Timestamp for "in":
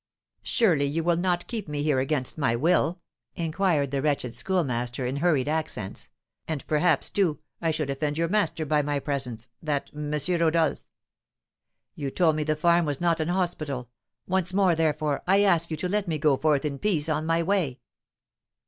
5.05-5.17, 16.65-16.79